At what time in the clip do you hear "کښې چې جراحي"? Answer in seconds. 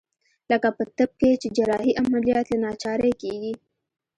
1.19-1.91